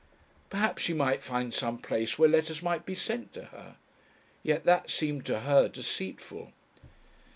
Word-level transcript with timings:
Perhaps 0.49 0.81
she 0.81 0.95
might 0.95 1.21
find 1.21 1.53
some 1.53 1.77
place 1.77 2.17
where 2.17 2.27
letters 2.27 2.63
might 2.63 2.87
be 2.87 2.95
sent 2.95 3.33
to 3.33 3.43
her? 3.43 3.75
Yet 4.41 4.63
that 4.63 4.89
seemed 4.89 5.27
to 5.27 5.41
her 5.41 5.67
deceitful. 5.69 6.53